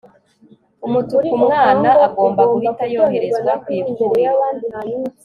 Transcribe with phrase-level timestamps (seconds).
[0.85, 4.37] umutuku umwana agomba guhita yoherezwa ku ivuriro